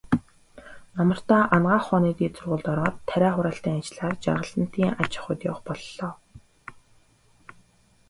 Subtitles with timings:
[0.97, 6.11] Намартаа Анагаах ухааны дээд сургуульд ороод, тариа хураалтын ажлаар Жаргалантын аж ахуйд явах боллоо.